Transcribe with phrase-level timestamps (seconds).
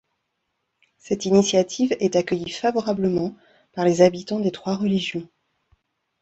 [0.97, 3.35] Cette initiative est accueillie favorablement
[3.73, 5.27] par les habitants des trois religions.